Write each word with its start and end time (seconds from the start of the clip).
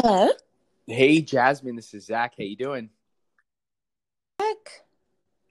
Hello. 0.00 0.28
Hey, 0.86 1.20
Jasmine. 1.20 1.74
This 1.74 1.92
is 1.92 2.06
Zach. 2.06 2.34
How 2.38 2.44
you 2.44 2.54
doing? 2.54 2.88
Zach. 4.40 4.84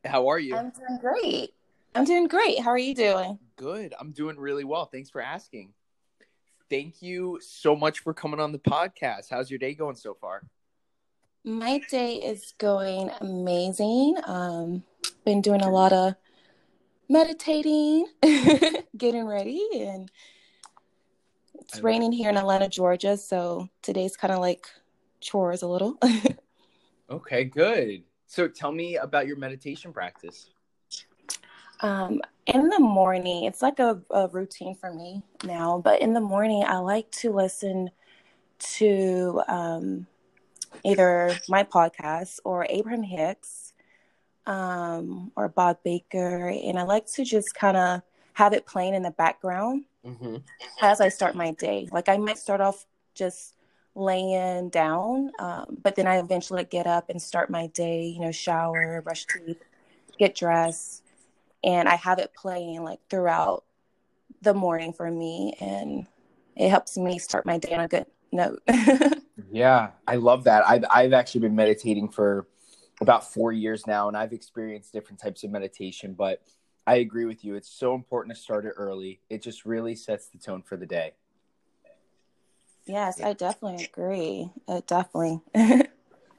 How 0.06 0.30
are 0.30 0.40
you? 0.40 0.56
I'm 0.56 0.70
doing 0.70 1.00
great. 1.02 1.54
I'm 1.94 2.06
doing 2.06 2.30
great. 2.30 2.62
How 2.62 2.70
are 2.70 2.78
you 2.78 2.96
doing? 2.96 3.40
Good. 3.58 3.94
I'm 4.00 4.14
doing 4.14 4.40
really 4.40 4.64
well. 4.64 4.86
Thanks 4.86 5.10
for 5.10 5.20
asking. 5.20 5.74
Thank 6.70 7.02
you 7.02 7.40
so 7.42 7.76
much 7.76 8.00
for 8.00 8.14
coming 8.14 8.40
on 8.40 8.54
the 8.54 8.60
podcast. 8.60 9.26
How's 9.30 9.52
your 9.52 9.60
day 9.60 9.74
going 9.74 9.98
so 9.98 10.14
far? 10.14 10.44
My 11.44 11.82
day 11.92 12.14
is 12.14 12.54
going 12.58 13.12
amazing. 13.20 14.16
Um, 14.26 14.86
been 15.26 15.42
doing 15.42 15.62
a 15.62 15.70
lot 15.70 15.92
of 15.92 16.16
meditating, 17.10 18.06
getting 18.98 19.28
ready, 19.28 19.68
and 19.74 20.10
it's 21.68 21.82
raining 21.82 22.12
here 22.12 22.30
in 22.30 22.38
Atlanta, 22.38 22.70
Georgia. 22.70 23.18
So 23.18 23.68
today's 23.82 24.16
kind 24.16 24.34
of 24.34 24.40
like 24.40 24.68
chores 25.20 25.64
a 25.64 25.68
little. 25.68 25.98
okay, 27.10 27.44
good. 27.44 28.04
So 28.26 28.48
tell 28.48 28.72
me 28.72 28.98
about 28.98 29.28
your 29.28 29.38
meditation 29.38 29.92
practice. 29.92 30.50
Um, 31.82 32.22
in 32.46 32.70
the 32.70 32.80
morning, 32.80 33.44
it's 33.44 33.62
like 33.62 33.80
a, 33.80 34.02
a 34.12 34.28
routine 34.30 34.76
for 34.76 34.94
me 34.94 35.22
now, 35.44 35.82
but 35.84 36.02
in 36.02 36.14
the 36.14 36.22
morning, 36.22 36.64
I 36.66 36.78
like 36.78 37.12
to 37.12 37.32
listen 37.32 37.92
to 38.60 39.42
um, 39.48 40.08
either 40.84 41.38
my 41.50 41.64
podcast 41.64 42.40
or 42.46 42.66
Abraham 42.70 43.04
Hicks 43.04 43.74
um, 44.46 45.32
or 45.36 45.50
Bob 45.50 45.80
Baker. 45.84 46.48
And 46.48 46.80
I 46.80 46.84
like 46.84 47.06
to 47.14 47.26
just 47.26 47.54
kind 47.54 47.78
of 47.78 48.02
have 48.34 48.54
it 48.54 48.66
playing 48.66 48.94
in 48.94 49.04
the 49.04 49.12
background 49.12 49.84
mm-hmm. 50.08 50.38
as 50.82 51.02
I 51.02 51.10
start 51.10 51.36
my 51.36 51.52
day. 51.52 51.88
Like 51.92 52.10
I 52.10 52.18
might 52.18 52.38
start 52.38 52.62
off 52.62 52.86
just 53.14 53.56
laying 53.96 54.70
down, 54.70 55.32
um, 55.40 55.78
but 55.82 55.96
then 55.96 56.08
I 56.08 56.18
eventually 56.18 56.64
get 56.64 56.88
up 56.88 57.10
and 57.10 57.22
start 57.22 57.50
my 57.50 57.68
day, 57.68 58.06
you 58.06 58.20
know, 58.20 58.32
shower, 58.32 59.02
brush 59.02 59.26
teeth, 59.26 59.64
get 60.18 60.36
dressed 60.36 61.04
and 61.64 61.88
I 61.90 61.96
have 61.96 62.20
it 62.20 62.34
playing 62.34 62.84
like 62.84 63.00
throughout 63.10 63.64
the 64.42 64.54
morning 64.54 64.94
for 64.94 65.10
me, 65.10 65.56
and 65.60 66.08
it 66.56 66.70
helps 66.70 66.98
me 66.98 67.20
start 67.20 67.46
my 67.46 67.58
day 67.58 67.74
on 67.74 67.82
a 67.82 67.88
good 67.88 68.06
note. 68.32 68.62
yeah, 69.52 69.92
I 70.08 70.16
love 70.16 70.46
that. 70.46 70.68
I've 70.68 70.86
I've 70.90 71.14
actually 71.14 71.42
been 71.42 71.56
meditating 71.56 72.10
for 72.10 72.48
about 73.02 73.32
four 73.32 73.52
years 73.52 73.88
now, 73.88 74.08
and 74.08 74.16
I've 74.16 74.34
experienced 74.34 74.94
different 74.94 75.20
types 75.20 75.44
of 75.44 75.52
meditation, 75.52 76.14
but 76.14 76.42
I 76.88 76.96
agree 76.96 77.26
with 77.26 77.44
you. 77.44 77.56
It's 77.56 77.70
so 77.70 77.94
important 77.94 78.34
to 78.34 78.42
start 78.42 78.66
it 78.66 78.74
early. 78.78 79.20
It 79.30 79.44
just 79.44 79.66
really 79.66 79.94
sets 79.94 80.30
the 80.30 80.38
tone 80.38 80.62
for 80.64 80.78
the 80.78 80.86
day. 80.86 81.16
Yes, 82.86 83.22
I 83.22 83.34
definitely 83.34 83.86
agree. 83.86 84.50
It 84.68 84.88
definitely. 84.88 85.42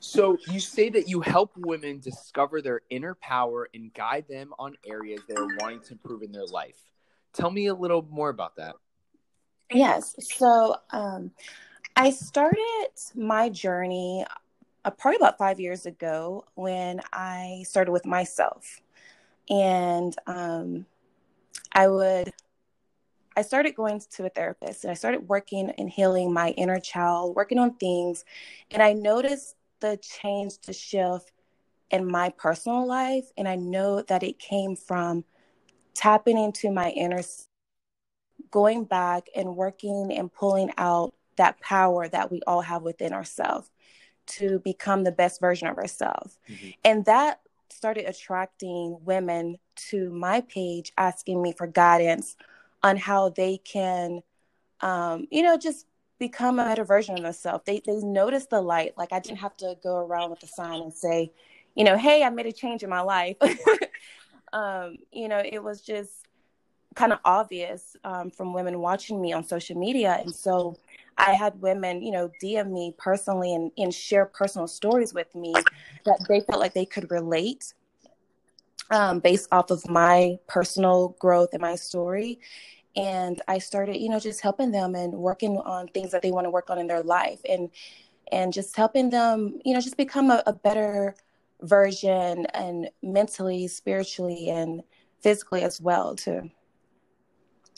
So 0.01 0.39
you 0.47 0.61
say 0.61 0.91
that 0.91 1.09
you 1.09 1.21
help 1.21 1.53
women 1.57 1.99
discover 1.99 2.63
their 2.63 2.83
inner 2.89 3.17
power 3.17 3.69
and 3.75 3.93
guide 3.93 4.27
them 4.29 4.55
on 4.59 4.77
areas 4.87 5.21
they're 5.27 5.57
wanting 5.59 5.81
to 5.81 5.93
improve 5.93 6.23
in 6.23 6.31
their 6.31 6.47
life. 6.47 6.79
Tell 7.33 7.51
me 7.51 7.67
a 7.67 7.75
little 7.75 8.07
more 8.09 8.29
about 8.29 8.55
that. 8.57 8.77
Yes. 9.73 10.15
So 10.21 10.77
um, 10.93 11.33
I 11.97 12.11
started 12.11 12.91
my 13.17 13.49
journey 13.49 14.25
uh, 14.85 14.91
probably 14.91 15.17
about 15.17 15.37
five 15.37 15.59
years 15.59 15.85
ago 15.85 16.45
when 16.55 17.01
I 17.13 17.65
started 17.67 17.91
with 17.91 18.07
myself. 18.07 18.81
And 19.51 20.15
um, 20.27 20.87
I 21.73 21.89
would, 21.89 22.33
I 23.37 23.43
started 23.43 23.75
going 23.75 24.01
to 24.11 24.27
a 24.27 24.29
therapist 24.29 24.85
and 24.85 24.91
I 24.91 24.95
started 24.95 25.29
working 25.29 25.71
and 25.79 25.89
healing 25.89 26.33
my 26.33 26.51
inner 26.51 26.81
child, 26.81 27.37
working 27.37 27.59
on 27.59 27.75
things. 27.75 28.25
And 28.71 28.83
I 28.83 28.93
noticed 28.93 29.57
the 29.81 29.97
change 29.99 30.59
to 30.59 30.73
shift 30.73 31.33
in 31.91 32.11
my 32.11 32.31
personal 32.31 32.87
life. 32.87 33.31
And 33.37 33.49
I 33.49 33.57
know 33.57 34.03
that 34.03 34.23
it 34.23 34.39
came 34.39 34.77
from 34.77 35.25
tapping 35.95 36.39
into 36.39 36.71
my 36.71 36.91
inner, 36.91 37.23
going 38.51 38.85
back 38.85 39.29
and 39.35 39.57
working 39.57 40.13
and 40.13 40.33
pulling 40.33 40.73
out 40.77 41.15
that 41.37 41.61
power 41.61 42.09
that 42.09 42.31
we 42.31 42.41
all 42.47 42.61
have 42.61 42.83
within 42.83 43.13
ourselves 43.13 43.71
to 44.27 44.59
become 44.59 45.05
the 45.05 45.13
best 45.13 45.41
version 45.41 45.69
of 45.69 45.79
ourselves. 45.79 46.39
Mm-hmm. 46.49 46.69
And 46.85 47.05
that 47.07 47.41
started 47.79 48.05
attracting 48.07 48.99
women 49.05 49.57
to 49.91 50.11
my 50.11 50.41
page 50.43 50.93
asking 50.99 51.41
me 51.41 51.53
for 51.53 51.69
guidance 51.69 52.37
on 52.83 52.97
how 52.97 53.29
they 53.31 53.59
can 53.59 54.21
um, 54.81 55.27
you 55.31 55.43
know 55.43 55.57
just 55.57 55.87
become 56.19 56.59
a 56.59 56.65
better 56.65 56.85
version 56.85 57.17
of 57.17 57.23
themselves. 57.23 57.63
They 57.65 57.81
they 57.87 57.97
notice 58.01 58.47
the 58.47 58.61
light. 58.61 58.99
Like 58.99 59.13
I 59.13 59.21
didn't 59.21 59.39
have 59.39 59.57
to 59.59 59.77
go 59.83 59.97
around 59.97 60.31
with 60.31 60.43
a 60.43 60.49
sign 60.49 60.83
and 60.83 60.93
say, 60.93 61.33
you 61.75 61.85
know, 61.85 61.97
hey, 61.97 62.25
I 62.25 62.31
made 62.31 62.47
a 62.47 62.53
change 62.53 62.83
in 62.83 62.91
my 62.91 63.01
life. 63.01 63.37
um, 64.53 64.97
you 65.13 65.29
know, 65.29 65.41
it 65.45 65.63
was 65.63 65.81
just 65.81 66.27
kind 66.97 67.13
of 67.13 67.21
obvious 67.25 67.97
um, 68.03 68.31
from 68.31 68.53
women 68.53 68.81
watching 68.81 69.21
me 69.21 69.33
on 69.33 69.45
social 69.45 69.79
media, 69.79 70.19
and 70.21 70.35
so 70.35 70.77
I 71.19 71.33
had 71.33 71.61
women, 71.61 72.03
you 72.03 72.13
know, 72.13 72.31
DM 72.43 72.71
me 72.71 72.95
personally 72.97 73.55
and, 73.55 73.71
and 73.77 73.93
share 73.93 74.27
personal 74.27 74.67
stories 74.67 75.13
with 75.13 75.35
me 75.35 75.53
that 76.05 76.25
they 76.29 76.41
felt 76.41 76.61
like 76.61 76.75
they 76.75 76.87
could 76.87 77.11
relate 77.11 77.75
um, 78.91 79.21
based 79.21 79.49
off 79.53 79.71
of 79.71 79.89
my 79.89 80.39
personal 80.47 81.17
growth 81.19 81.51
and 81.53 81.61
my 81.61 81.75
story 81.75 82.41
and 82.99 83.41
I 83.47 83.59
started, 83.59 83.99
you 83.99 84.09
know, 84.09 84.19
just 84.19 84.41
helping 84.41 84.73
them 84.73 84.97
and 84.97 85.13
working 85.15 85.57
on 85.59 85.87
things 85.89 86.11
that 86.11 86.21
they 86.21 86.33
want 86.33 86.47
to 86.47 86.51
work 86.51 86.69
on 86.69 86.79
in 86.79 86.89
their 86.89 87.03
life 87.03 87.41
and 87.49 87.71
and 88.31 88.53
just 88.53 88.77
helping 88.77 89.09
them, 89.09 89.59
you 89.65 89.73
know, 89.73 89.81
just 89.81 89.97
become 89.97 90.31
a, 90.31 90.43
a 90.47 90.53
better 90.53 91.15
version 91.63 92.45
and 92.47 92.91
mentally, 93.03 93.67
spiritually 93.69 94.51
and 94.51 94.83
physically 95.21 95.63
as 95.63 95.81
well 95.81 96.15
too. 96.15 96.51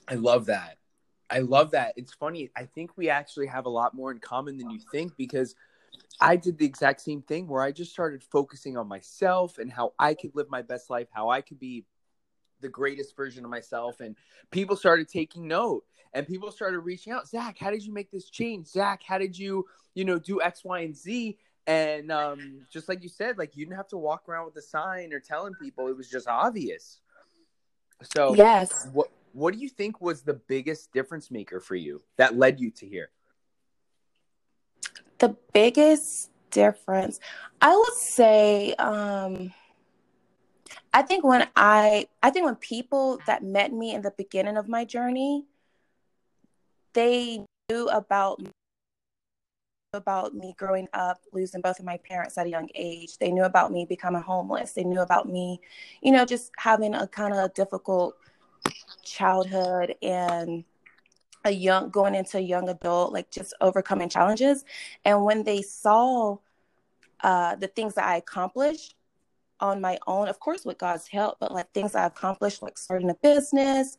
I 0.08 0.14
love 0.14 0.46
that. 0.46 0.78
I 1.30 1.38
love 1.40 1.70
that. 1.72 1.94
It's 1.96 2.12
funny. 2.12 2.50
I 2.56 2.64
think 2.64 2.96
we 2.96 3.08
actually 3.08 3.46
have 3.46 3.66
a 3.66 3.70
lot 3.70 3.94
more 3.94 4.10
in 4.10 4.18
common 4.18 4.58
than 4.58 4.70
you 4.70 4.80
think 4.90 5.16
because 5.16 5.54
I 6.20 6.36
did 6.36 6.58
the 6.58 6.66
exact 6.66 7.00
same 7.00 7.22
thing 7.22 7.46
where 7.46 7.62
I 7.62 7.72
just 7.72 7.92
started 7.92 8.22
focusing 8.22 8.76
on 8.76 8.88
myself 8.88 9.58
and 9.58 9.72
how 9.72 9.92
I 9.98 10.14
could 10.14 10.34
live 10.34 10.50
my 10.50 10.62
best 10.62 10.90
life, 10.90 11.08
how 11.12 11.30
I 11.30 11.40
could 11.40 11.60
be 11.60 11.84
the 12.60 12.68
greatest 12.68 13.16
version 13.16 13.44
of 13.44 13.50
myself. 13.50 14.00
And 14.00 14.16
people 14.50 14.76
started 14.76 15.08
taking 15.08 15.46
note 15.46 15.84
and 16.12 16.26
people 16.26 16.50
started 16.50 16.80
reaching 16.80 17.12
out. 17.12 17.28
Zach, 17.28 17.58
how 17.58 17.70
did 17.70 17.84
you 17.84 17.92
make 17.92 18.10
this 18.10 18.28
change? 18.28 18.66
Zach, 18.66 19.02
how 19.02 19.18
did 19.18 19.38
you, 19.38 19.66
you 19.94 20.04
know, 20.04 20.18
do 20.18 20.42
X, 20.42 20.64
Y, 20.64 20.80
and 20.80 20.96
Z? 20.96 21.38
And 21.66 22.10
um, 22.10 22.66
just 22.72 22.88
like 22.88 23.02
you 23.02 23.08
said, 23.08 23.38
like 23.38 23.56
you 23.56 23.64
didn't 23.64 23.76
have 23.76 23.88
to 23.88 23.98
walk 23.98 24.28
around 24.28 24.46
with 24.46 24.56
a 24.56 24.62
sign 24.62 25.12
or 25.12 25.20
telling 25.20 25.54
people; 25.54 25.86
it 25.88 25.96
was 25.96 26.08
just 26.08 26.26
obvious. 26.26 27.00
So, 28.14 28.34
yes. 28.34 28.88
What 28.92 29.10
What 29.32 29.54
do 29.54 29.60
you 29.60 29.68
think 29.68 30.00
was 30.00 30.22
the 30.22 30.34
biggest 30.34 30.92
difference 30.92 31.30
maker 31.30 31.60
for 31.60 31.74
you 31.74 32.02
that 32.16 32.36
led 32.36 32.60
you 32.60 32.70
to 32.72 32.86
here? 32.86 33.10
The 35.18 35.36
biggest 35.52 36.30
difference, 36.50 37.20
I 37.60 37.76
would 37.76 37.94
say, 37.94 38.74
um, 38.74 39.52
I 40.92 41.02
think 41.02 41.24
when 41.24 41.48
I 41.54 42.08
I 42.22 42.30
think 42.30 42.46
when 42.46 42.56
people 42.56 43.20
that 43.26 43.44
met 43.44 43.72
me 43.72 43.94
in 43.94 44.02
the 44.02 44.12
beginning 44.16 44.56
of 44.56 44.68
my 44.68 44.84
journey, 44.84 45.46
they 46.94 47.44
knew 47.70 47.88
about 47.88 48.40
about 49.92 50.34
me 50.34 50.54
growing 50.56 50.88
up, 50.92 51.20
losing 51.32 51.60
both 51.60 51.78
of 51.78 51.84
my 51.84 51.96
parents 51.96 52.38
at 52.38 52.46
a 52.46 52.50
young 52.50 52.68
age. 52.74 53.18
They 53.18 53.30
knew 53.30 53.44
about 53.44 53.72
me 53.72 53.84
becoming 53.84 54.22
homeless. 54.22 54.72
They 54.72 54.84
knew 54.84 55.00
about 55.00 55.28
me, 55.28 55.60
you 56.00 56.12
know, 56.12 56.24
just 56.24 56.52
having 56.56 56.94
a 56.94 57.06
kind 57.06 57.34
of 57.34 57.52
difficult 57.54 58.16
childhood 59.04 59.94
and 60.02 60.64
a 61.44 61.50
young 61.50 61.90
going 61.90 62.14
into 62.14 62.38
a 62.38 62.40
young 62.40 62.68
adult, 62.68 63.12
like 63.12 63.30
just 63.30 63.54
overcoming 63.60 64.08
challenges. 64.08 64.64
And 65.04 65.24
when 65.24 65.44
they 65.44 65.62
saw 65.62 66.38
uh, 67.22 67.56
the 67.56 67.68
things 67.68 67.94
that 67.94 68.06
I 68.06 68.16
accomplished, 68.16 68.94
on 69.60 69.80
my 69.80 69.98
own, 70.06 70.28
of 70.28 70.40
course, 70.40 70.64
with 70.64 70.78
God's 70.78 71.06
help, 71.06 71.38
but 71.38 71.52
like 71.52 71.70
things 71.72 71.94
I 71.94 72.06
accomplished, 72.06 72.62
like 72.62 72.78
starting 72.78 73.10
a 73.10 73.14
business 73.14 73.98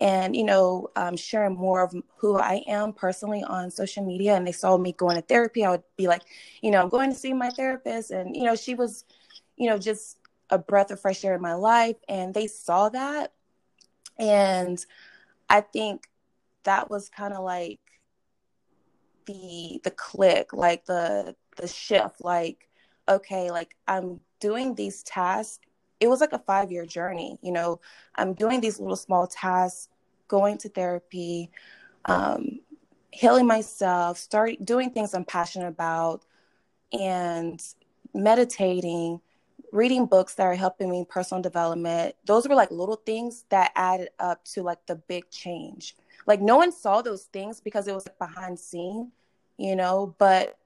and, 0.00 0.34
you 0.34 0.44
know, 0.44 0.88
um, 0.96 1.16
sharing 1.16 1.56
more 1.56 1.82
of 1.82 1.94
who 2.16 2.38
I 2.38 2.62
am 2.66 2.92
personally 2.92 3.42
on 3.42 3.70
social 3.70 4.04
media. 4.04 4.34
And 4.34 4.46
they 4.46 4.52
saw 4.52 4.78
me 4.78 4.92
going 4.92 5.16
to 5.16 5.22
therapy. 5.22 5.64
I 5.64 5.70
would 5.70 5.82
be 5.96 6.06
like, 6.06 6.22
you 6.62 6.70
know, 6.70 6.80
I'm 6.80 6.88
going 6.88 7.10
to 7.10 7.18
see 7.18 7.32
my 7.32 7.50
therapist. 7.50 8.10
And, 8.10 8.34
you 8.34 8.44
know, 8.44 8.56
she 8.56 8.74
was, 8.74 9.04
you 9.56 9.68
know, 9.68 9.78
just 9.78 10.18
a 10.48 10.58
breath 10.58 10.90
of 10.90 11.00
fresh 11.00 11.24
air 11.24 11.34
in 11.34 11.42
my 11.42 11.54
life. 11.54 11.96
And 12.08 12.32
they 12.32 12.46
saw 12.46 12.88
that. 12.90 13.32
And 14.20 14.84
I 15.48 15.62
think 15.62 16.08
that 16.64 16.90
was 16.90 17.08
kind 17.08 17.34
of 17.34 17.42
like 17.42 17.80
the 19.26 19.80
the 19.82 19.90
click, 19.90 20.52
like 20.52 20.84
the 20.84 21.34
the 21.56 21.66
shift, 21.66 22.22
like, 22.22 22.68
okay, 23.08 23.50
like 23.50 23.76
I'm 23.88 24.20
doing 24.40 24.74
these 24.74 25.02
tasks, 25.02 25.60
it 26.00 26.08
was 26.08 26.20
like 26.20 26.32
a 26.32 26.38
five 26.38 26.70
year 26.72 26.86
journey. 26.86 27.38
You 27.42 27.52
know, 27.52 27.80
I'm 28.16 28.34
doing 28.34 28.60
these 28.60 28.80
little 28.80 28.96
small 28.96 29.26
tasks, 29.26 29.88
going 30.28 30.58
to 30.58 30.68
therapy, 30.68 31.50
um, 32.06 32.60
healing 33.10 33.46
myself, 33.46 34.18
start 34.18 34.64
doing 34.64 34.90
things 34.90 35.14
I'm 35.14 35.24
passionate 35.24 35.68
about, 35.68 36.24
and 36.92 37.62
meditating, 38.14 39.20
reading 39.72 40.06
books 40.06 40.34
that 40.34 40.44
are 40.44 40.54
helping 40.54 40.90
me 40.90 41.04
personal 41.08 41.42
development. 41.42 42.14
Those 42.24 42.48
were 42.48 42.54
like 42.54 42.70
little 42.70 42.96
things 42.96 43.44
that 43.50 43.72
added 43.76 44.10
up 44.18 44.44
to 44.46 44.62
like 44.62 44.84
the 44.86 44.96
big 44.96 45.30
change. 45.30 45.96
Like 46.26 46.40
no 46.40 46.56
one 46.56 46.72
saw 46.72 47.02
those 47.02 47.24
things 47.24 47.60
because 47.60 47.88
it 47.88 47.94
was 47.94 48.06
like 48.06 48.18
behind 48.18 48.58
scene, 48.58 49.12
you 49.56 49.76
know, 49.76 50.14
but 50.18 50.58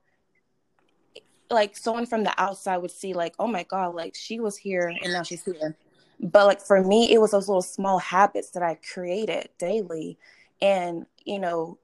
like 1.51 1.77
someone 1.77 2.06
from 2.06 2.25
the 2.25 2.35
outside 2.41 2.79
would 2.79 2.91
see 2.91 3.15
like, 3.15 3.35
oh 3.39 3.47
my 3.47 3.62
God, 3.65 3.95
like 3.95 4.15
she 4.15 4.41
was 4.41 4.56
here 4.56 4.89
and 4.89 5.12
now 5.12 5.23
she's 5.23 5.45
here. 5.45 5.77
But 6.21 6.47
like 6.47 6.61
for 6.61 6.83
me, 6.83 7.12
it 7.12 7.21
was 7.21 7.33
those 7.33 7.49
little 7.49 7.62
small 7.62 7.99
habits 7.99 8.50
that 8.50 8.62
I 8.62 8.79
created 8.93 9.49
daily 9.59 10.19
and, 10.61 11.07
you 11.25 11.39
know, 11.39 11.79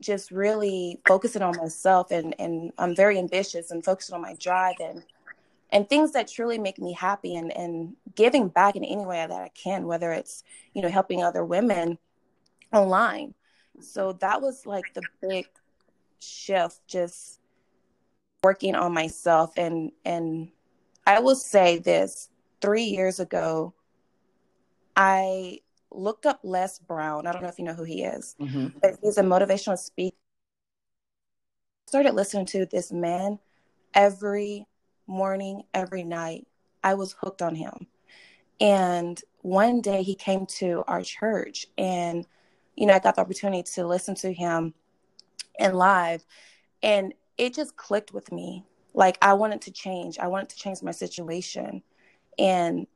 just 0.00 0.30
really 0.30 1.00
focusing 1.06 1.42
on 1.42 1.56
myself 1.56 2.10
and 2.10 2.34
and 2.40 2.72
I'm 2.76 2.94
very 2.94 3.18
ambitious 3.18 3.70
and 3.70 3.84
focusing 3.84 4.14
on 4.14 4.20
my 4.20 4.34
drive 4.34 4.74
and 4.80 5.04
and 5.72 5.88
things 5.88 6.12
that 6.12 6.28
truly 6.28 6.58
make 6.58 6.78
me 6.78 6.92
happy 6.92 7.34
and 7.34 7.50
and 7.56 7.96
giving 8.14 8.48
back 8.48 8.76
in 8.76 8.84
any 8.84 9.04
way 9.04 9.26
that 9.26 9.42
I 9.42 9.48
can 9.48 9.86
whether 9.86 10.12
it's 10.12 10.44
you 10.74 10.82
know 10.82 10.88
helping 10.88 11.22
other 11.22 11.44
women 11.44 11.98
online 12.72 13.34
so 13.80 14.12
that 14.20 14.40
was 14.40 14.66
like 14.66 14.84
the 14.94 15.02
big 15.20 15.46
shift 16.20 16.86
just 16.86 17.40
working 18.44 18.74
on 18.74 18.92
myself 18.92 19.56
and 19.56 19.90
and 20.04 20.50
I 21.06 21.18
will 21.18 21.34
say 21.34 21.78
this 21.78 22.28
3 22.60 22.84
years 22.84 23.18
ago 23.18 23.74
I 24.94 25.60
looked 25.90 26.26
up 26.26 26.40
Les 26.42 26.78
Brown. 26.78 27.26
I 27.26 27.32
don't 27.32 27.42
know 27.42 27.48
if 27.48 27.58
you 27.58 27.64
know 27.64 27.74
who 27.74 27.84
he 27.84 28.02
is, 28.02 28.36
mm-hmm. 28.38 28.78
but 28.80 28.98
he's 29.02 29.16
a 29.18 29.22
motivational 29.22 29.78
speaker. 29.78 30.16
I 31.86 31.90
started 31.90 32.14
listening 32.14 32.46
to 32.46 32.66
this 32.66 32.92
man 32.92 33.38
every 33.94 34.66
morning, 35.06 35.62
every 35.74 36.04
night. 36.04 36.46
I 36.84 36.94
was 36.94 37.12
hooked 37.12 37.42
on 37.42 37.54
him. 37.54 37.86
And 38.60 39.20
one 39.40 39.80
day 39.80 40.02
he 40.02 40.14
came 40.14 40.46
to 40.46 40.84
our 40.86 41.02
church 41.02 41.66
and 41.76 42.26
you 42.74 42.86
know, 42.86 42.94
I 42.94 43.00
got 43.00 43.16
the 43.16 43.20
opportunity 43.20 43.62
to 43.74 43.86
listen 43.86 44.14
to 44.16 44.32
him 44.32 44.72
in 45.58 45.74
live 45.74 46.24
and 46.82 47.12
it 47.36 47.54
just 47.54 47.76
clicked 47.76 48.12
with 48.12 48.32
me. 48.32 48.64
Like 48.94 49.18
I 49.20 49.34
wanted 49.34 49.62
to 49.62 49.72
change. 49.72 50.18
I 50.18 50.28
wanted 50.28 50.50
to 50.50 50.56
change 50.56 50.82
my 50.82 50.90
situation. 50.90 51.82
And 52.38 52.86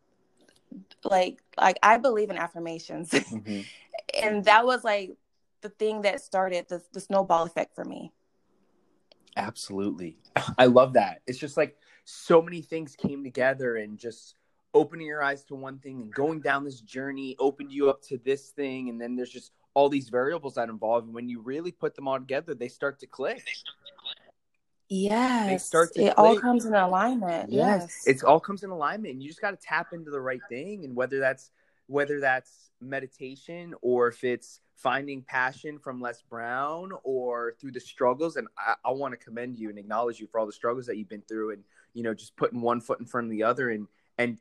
like 1.04 1.42
like 1.58 1.78
I 1.82 1.98
believe 1.98 2.30
in 2.30 2.38
affirmations. 2.38 3.10
Mm-hmm. 3.10 3.60
and 4.22 4.44
that 4.44 4.64
was 4.64 4.84
like 4.84 5.16
the 5.62 5.68
thing 5.70 6.02
that 6.02 6.20
started 6.20 6.66
the, 6.68 6.82
the 6.92 7.00
snowball 7.00 7.44
effect 7.44 7.74
for 7.74 7.84
me. 7.84 8.12
Absolutely. 9.46 10.18
I 10.58 10.66
love 10.66 10.94
that. 10.94 11.22
It's 11.26 11.38
just 11.38 11.56
like 11.56 11.76
so 12.04 12.42
many 12.42 12.62
things 12.62 12.96
came 12.96 13.22
together 13.22 13.76
and 13.76 13.98
just 13.98 14.34
opening 14.74 15.06
your 15.06 15.22
eyes 15.22 15.44
to 15.44 15.54
one 15.54 15.78
thing 15.78 16.02
and 16.02 16.12
going 16.12 16.40
down 16.40 16.64
this 16.64 16.80
journey 16.80 17.34
opened 17.38 17.72
you 17.72 17.88
up 17.88 18.02
to 18.02 18.18
this 18.18 18.50
thing 18.50 18.90
and 18.90 19.00
then 19.00 19.16
there's 19.16 19.30
just 19.30 19.52
all 19.72 19.88
these 19.88 20.10
variables 20.10 20.54
that 20.54 20.68
involve 20.68 21.04
and 21.04 21.14
when 21.14 21.28
you 21.28 21.40
really 21.40 21.72
put 21.72 21.94
them 21.94 22.06
all 22.06 22.18
together 22.18 22.54
they 22.54 22.68
start 22.68 22.98
to 22.98 23.06
click. 23.06 23.42
They 25.48 25.58
start 25.58 25.94
to. 25.94 26.00
Yes. 26.00 26.12
it 26.12 26.16
click. 26.16 26.28
all 26.28 26.38
comes 26.38 26.64
in 26.64 26.74
alignment. 26.74 27.50
Yes. 27.50 28.02
yes. 28.06 28.16
It 28.16 28.24
all 28.24 28.38
comes 28.38 28.62
in 28.62 28.70
alignment. 28.70 29.14
And 29.14 29.22
you 29.22 29.28
just 29.28 29.40
got 29.40 29.50
to 29.50 29.56
tap 29.56 29.92
into 29.92 30.12
the 30.12 30.20
right 30.20 30.40
thing. 30.48 30.84
And 30.84 30.94
whether 30.94 31.18
that's 31.18 31.50
whether 31.88 32.20
that's 32.20 32.70
meditation 32.80 33.74
or 33.82 34.08
if 34.08 34.22
it's 34.22 34.60
finding 34.76 35.22
passion 35.22 35.78
from 35.78 36.00
Les 36.00 36.22
Brown 36.22 36.92
or 37.02 37.54
through 37.58 37.72
the 37.72 37.80
struggles. 37.80 38.36
And 38.36 38.46
I, 38.58 38.74
I 38.84 38.90
want 38.92 39.12
to 39.12 39.24
commend 39.24 39.56
you 39.56 39.70
and 39.70 39.78
acknowledge 39.78 40.20
you 40.20 40.26
for 40.26 40.38
all 40.38 40.46
the 40.46 40.52
struggles 40.52 40.86
that 40.86 40.96
you've 40.96 41.08
been 41.08 41.22
through 41.22 41.52
and, 41.52 41.64
you 41.94 42.02
know, 42.02 42.14
just 42.14 42.36
putting 42.36 42.60
one 42.60 42.80
foot 42.80 43.00
in 43.00 43.06
front 43.06 43.26
of 43.26 43.30
the 43.30 43.42
other 43.42 43.70
and 43.70 43.88
and 44.18 44.38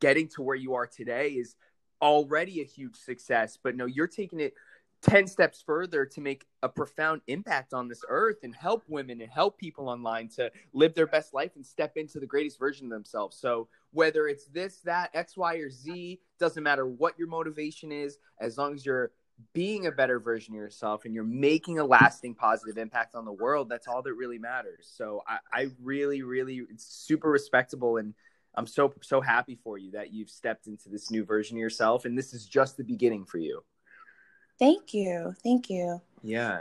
getting 0.00 0.28
to 0.28 0.42
where 0.42 0.56
you 0.56 0.74
are 0.74 0.86
today 0.86 1.30
is 1.30 1.54
already 2.00 2.60
a 2.60 2.64
huge 2.64 2.96
success. 2.96 3.56
But 3.62 3.76
no, 3.76 3.86
you're 3.86 4.08
taking 4.08 4.40
it 4.40 4.54
10 5.02 5.26
steps 5.26 5.62
further 5.64 6.06
to 6.06 6.20
make 6.20 6.46
a 6.62 6.68
profound 6.68 7.22
impact 7.26 7.74
on 7.74 7.88
this 7.88 8.04
earth 8.08 8.38
and 8.44 8.54
help 8.54 8.84
women 8.88 9.20
and 9.20 9.30
help 9.30 9.58
people 9.58 9.88
online 9.88 10.28
to 10.28 10.50
live 10.72 10.94
their 10.94 11.08
best 11.08 11.34
life 11.34 11.52
and 11.56 11.66
step 11.66 11.96
into 11.96 12.20
the 12.20 12.26
greatest 12.26 12.58
version 12.58 12.86
of 12.86 12.90
themselves. 12.90 13.36
So, 13.36 13.68
whether 13.90 14.28
it's 14.28 14.46
this, 14.46 14.78
that, 14.84 15.10
X, 15.12 15.36
Y, 15.36 15.56
or 15.56 15.70
Z, 15.70 16.20
doesn't 16.38 16.62
matter 16.62 16.86
what 16.86 17.18
your 17.18 17.28
motivation 17.28 17.92
is, 17.92 18.18
as 18.40 18.56
long 18.56 18.74
as 18.74 18.86
you're 18.86 19.10
being 19.52 19.86
a 19.86 19.92
better 19.92 20.20
version 20.20 20.54
of 20.54 20.58
yourself 20.58 21.04
and 21.04 21.14
you're 21.14 21.24
making 21.24 21.78
a 21.78 21.84
lasting 21.84 22.34
positive 22.34 22.78
impact 22.78 23.14
on 23.14 23.24
the 23.24 23.32
world, 23.32 23.68
that's 23.68 23.88
all 23.88 24.02
that 24.02 24.14
really 24.14 24.38
matters. 24.38 24.90
So, 24.96 25.22
I, 25.26 25.38
I 25.52 25.66
really, 25.82 26.22
really, 26.22 26.62
it's 26.70 26.84
super 26.84 27.30
respectable 27.30 27.96
and 27.96 28.14
I'm 28.54 28.66
so, 28.66 28.92
so 29.00 29.20
happy 29.20 29.58
for 29.62 29.78
you 29.78 29.92
that 29.92 30.12
you've 30.12 30.30
stepped 30.30 30.66
into 30.66 30.88
this 30.88 31.10
new 31.10 31.24
version 31.24 31.56
of 31.56 31.60
yourself. 31.60 32.04
And 32.04 32.16
this 32.16 32.34
is 32.34 32.44
just 32.46 32.76
the 32.76 32.84
beginning 32.84 33.24
for 33.24 33.38
you. 33.38 33.62
Thank 34.58 34.92
you. 34.94 35.34
Thank 35.42 35.70
you. 35.70 36.00
Yeah. 36.22 36.60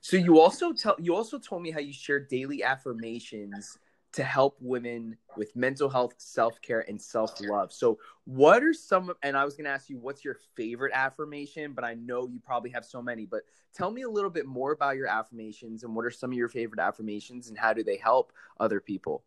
So 0.00 0.16
you 0.16 0.40
also 0.40 0.72
tell 0.72 0.96
you 0.98 1.14
also 1.14 1.38
told 1.38 1.62
me 1.62 1.70
how 1.70 1.80
you 1.80 1.92
share 1.92 2.20
daily 2.20 2.62
affirmations 2.62 3.78
to 4.18 4.24
help 4.24 4.56
women 4.60 5.16
with 5.36 5.54
mental 5.54 5.88
health, 5.88 6.14
self-care 6.18 6.84
and 6.88 7.00
self-love. 7.00 7.72
So 7.72 8.00
what 8.24 8.64
are 8.64 8.72
some 8.72 9.12
and 9.22 9.36
I 9.36 9.44
was 9.44 9.54
going 9.54 9.66
to 9.66 9.70
ask 9.70 9.88
you 9.88 9.96
what's 9.96 10.24
your 10.24 10.36
favorite 10.56 10.90
affirmation, 10.92 11.72
but 11.72 11.84
I 11.84 11.94
know 11.94 12.26
you 12.26 12.40
probably 12.44 12.70
have 12.70 12.84
so 12.84 13.00
many, 13.00 13.26
but 13.26 13.42
tell 13.72 13.92
me 13.92 14.02
a 14.02 14.10
little 14.10 14.28
bit 14.28 14.44
more 14.44 14.72
about 14.72 14.96
your 14.96 15.06
affirmations 15.06 15.84
and 15.84 15.94
what 15.94 16.04
are 16.04 16.10
some 16.10 16.32
of 16.32 16.36
your 16.36 16.48
favorite 16.48 16.80
affirmations 16.80 17.48
and 17.48 17.56
how 17.56 17.72
do 17.72 17.84
they 17.84 17.96
help 17.96 18.32
other 18.58 18.80
people? 18.80 19.22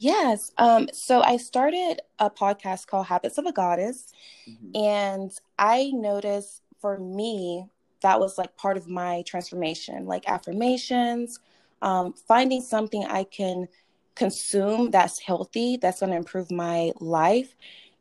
Yes. 0.00 0.50
Um, 0.58 0.88
so 0.92 1.22
I 1.22 1.36
started 1.36 2.00
a 2.18 2.30
podcast 2.30 2.88
called 2.88 3.06
Habits 3.06 3.38
of 3.38 3.46
a 3.46 3.52
Goddess, 3.52 4.12
mm-hmm. 4.48 4.70
and 4.74 5.32
I 5.56 5.92
noticed 5.94 6.62
for 6.80 6.98
me, 6.98 7.66
that 8.00 8.18
was 8.18 8.38
like 8.38 8.56
part 8.56 8.76
of 8.76 8.88
my 8.88 9.22
transformation, 9.22 10.06
like 10.06 10.28
affirmations, 10.28 11.38
um, 11.82 12.12
finding 12.12 12.60
something 12.60 13.04
I 13.04 13.24
can 13.24 13.68
consume 14.14 14.90
that's 14.90 15.18
healthy, 15.18 15.76
that's 15.76 16.00
going 16.00 16.10
to 16.10 16.16
improve 16.16 16.50
my 16.50 16.92
life. 17.00 17.54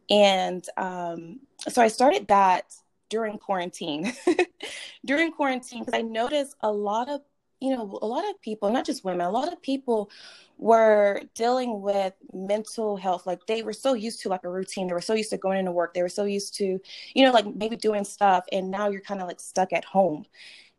And 0.09 0.65
um, 0.77 1.41
so 1.67 1.81
I 1.81 1.87
started 1.87 2.27
that 2.27 2.73
during 3.09 3.37
quarantine. 3.37 4.13
during 5.05 5.31
quarantine, 5.31 5.83
because 5.83 5.97
I 5.97 6.01
noticed 6.01 6.55
a 6.61 6.71
lot 6.71 7.09
of 7.09 7.21
you 7.59 7.75
know, 7.75 7.97
a 8.01 8.05
lot 8.05 8.27
of 8.29 8.39
people, 8.41 8.69
not 8.71 8.85
just 8.85 9.03
women, 9.03 9.25
a 9.25 9.31
lot 9.31 9.51
of 9.51 9.61
people 9.61 10.11
were 10.57 11.21
dealing 11.33 11.81
with 11.81 12.13
mental 12.33 12.97
health. 12.97 13.25
Like 13.25 13.45
they 13.47 13.63
were 13.63 13.73
so 13.73 13.93
used 13.93 14.21
to 14.21 14.29
like 14.29 14.43
a 14.43 14.49
routine. 14.49 14.87
They 14.87 14.93
were 14.93 15.01
so 15.01 15.13
used 15.13 15.31
to 15.31 15.37
going 15.37 15.59
into 15.59 15.71
work. 15.71 15.93
They 15.93 16.01
were 16.01 16.09
so 16.09 16.25
used 16.25 16.55
to, 16.55 16.79
you 17.13 17.25
know, 17.25 17.31
like 17.31 17.45
maybe 17.55 17.75
doing 17.75 18.03
stuff. 18.03 18.45
And 18.51 18.69
now 18.69 18.89
you're 18.89 19.01
kind 19.01 19.21
of 19.21 19.27
like 19.27 19.39
stuck 19.39 19.73
at 19.73 19.85
home. 19.85 20.25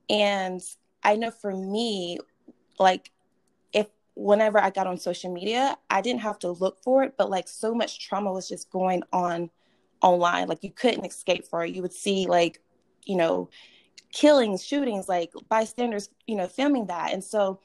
And 0.08 0.60
I 1.02 1.16
know 1.16 1.30
for 1.30 1.54
me, 1.54 2.18
like 2.80 3.10
if 3.72 3.86
whenever 4.14 4.60
I 4.60 4.70
got 4.70 4.86
on 4.86 4.98
social 4.98 5.32
media, 5.32 5.76
I 5.90 6.00
didn't 6.00 6.20
have 6.22 6.38
to 6.40 6.50
look 6.50 6.82
for 6.82 7.02
it, 7.02 7.14
but 7.16 7.30
like 7.30 7.48
so 7.48 7.74
much 7.74 8.06
trauma 8.06 8.32
was 8.32 8.48
just 8.48 8.70
going 8.70 9.02
on 9.12 9.50
online. 10.02 10.48
Like 10.48 10.62
you 10.62 10.70
couldn't 10.70 11.04
escape 11.04 11.46
for 11.46 11.64
it. 11.64 11.74
You 11.74 11.82
would 11.82 11.92
see 11.92 12.26
like, 12.26 12.60
you 13.04 13.16
know, 13.16 13.48
killings, 14.12 14.64
shootings, 14.64 15.08
like 15.08 15.32
bystanders, 15.48 16.10
you 16.26 16.36
know, 16.36 16.46
filming 16.46 16.86
that. 16.86 17.12
And 17.12 17.22
so 17.22 17.60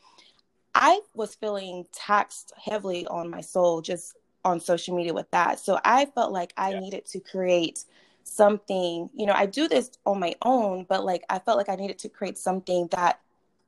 I 0.75 1.01
was 1.13 1.35
feeling 1.35 1.85
taxed 1.91 2.53
heavily 2.63 3.05
on 3.07 3.29
my 3.29 3.41
soul 3.41 3.81
just 3.81 4.15
on 4.43 4.59
social 4.59 4.95
media 4.95 5.13
with 5.13 5.29
that. 5.31 5.59
So 5.59 5.79
I 5.85 6.05
felt 6.05 6.31
like 6.31 6.53
I 6.57 6.71
yeah. 6.71 6.79
needed 6.79 7.05
to 7.07 7.19
create 7.19 7.85
something, 8.23 9.09
you 9.13 9.25
know, 9.25 9.33
I 9.33 9.45
do 9.45 9.67
this 9.67 9.91
on 10.05 10.19
my 10.19 10.33
own, 10.41 10.85
but 10.87 11.05
like 11.05 11.23
I 11.29 11.39
felt 11.39 11.57
like 11.57 11.69
I 11.69 11.75
needed 11.75 11.99
to 11.99 12.09
create 12.09 12.37
something 12.37 12.87
that 12.91 13.19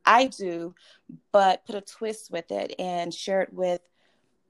I 0.06 0.28
do, 0.28 0.74
but 1.32 1.66
put 1.66 1.76
a 1.76 1.82
twist 1.82 2.32
with 2.32 2.52
it 2.52 2.76
and 2.80 3.14
share 3.14 3.42
it 3.42 3.54
with, 3.54 3.82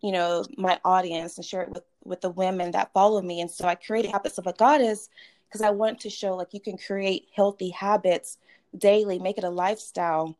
you 0.01 0.11
know, 0.11 0.45
my 0.57 0.79
audience 0.83 1.37
and 1.37 1.45
share 1.45 1.61
it 1.63 1.69
with 1.69 1.83
with 2.03 2.21
the 2.21 2.29
women 2.29 2.71
that 2.71 2.93
follow 2.93 3.21
me. 3.21 3.41
And 3.41 3.49
so 3.49 3.67
I 3.67 3.75
created 3.75 4.11
Habits 4.11 4.37
of 4.37 4.47
a 4.47 4.53
Goddess 4.53 5.09
because 5.47 5.61
I 5.61 5.71
want 5.71 5.99
to 6.01 6.09
show 6.09 6.35
like 6.35 6.53
you 6.53 6.59
can 6.59 6.77
create 6.77 7.27
healthy 7.35 7.69
habits 7.69 8.37
daily, 8.77 9.19
make 9.19 9.37
it 9.37 9.43
a 9.43 9.49
lifestyle, 9.49 10.37